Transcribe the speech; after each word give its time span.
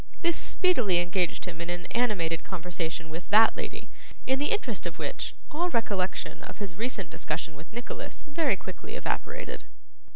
This 0.23 0.35
speedily 0.35 0.97
engaged 0.97 1.45
him 1.45 1.61
in 1.61 1.69
an 1.69 1.85
animated 1.91 2.43
conversation 2.43 3.09
with 3.11 3.29
that 3.29 3.55
lady, 3.55 3.91
in 4.25 4.39
the 4.39 4.47
interest 4.49 4.87
of 4.87 4.97
which, 4.97 5.35
all 5.51 5.69
recollection 5.69 6.41
of 6.41 6.57
his 6.57 6.73
recent 6.73 7.11
discussion 7.11 7.55
with 7.55 7.71
Nicholas 7.71 8.23
very 8.27 8.55
quickly 8.57 8.95
evaporated. 8.95 9.65